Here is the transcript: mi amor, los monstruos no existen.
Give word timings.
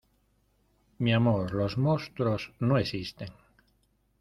mi 0.97 1.13
amor, 1.13 1.53
los 1.53 1.77
monstruos 1.77 2.51
no 2.59 2.79
existen. 2.79 3.29